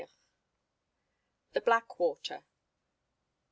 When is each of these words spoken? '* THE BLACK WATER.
'* 0.77 1.53
THE 1.53 1.61
BLACK 1.61 1.99
WATER. 1.99 2.43